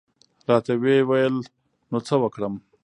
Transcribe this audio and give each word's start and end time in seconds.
را 0.47 0.57
ته 0.65 0.73
وې 0.81 0.97
ویل 1.09 1.35
نو 1.91 1.97
څه 2.07 2.15
وکړم؟ 2.21 2.55